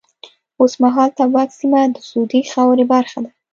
[0.59, 3.31] اوس مهال تبوک سیمه د سعودي خاورې برخه ده.